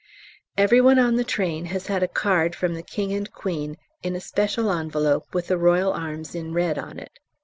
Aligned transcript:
Every 0.57 0.81
one 0.81 0.97
on 0.97 1.15
the 1.15 1.23
train 1.23 1.65
has 1.65 1.85
had 1.85 2.01
a 2.01 2.07
card 2.07 2.55
from 2.55 2.73
the 2.73 2.81
King 2.81 3.13
and 3.13 3.31
Queen 3.31 3.77
in 4.01 4.15
a 4.15 4.19
special 4.19 4.71
envelope 4.71 5.27
with 5.31 5.45
the 5.45 5.59
Royal 5.59 5.93
Arms 5.93 6.33
in 6.33 6.53
red 6.55 6.79
on 6.79 6.97
it. 6.97 7.19